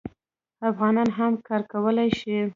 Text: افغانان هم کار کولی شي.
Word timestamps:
افغانان 0.69 1.09
هم 1.17 1.33
کار 1.47 1.61
کولی 1.71 2.09
شي. 2.19 2.35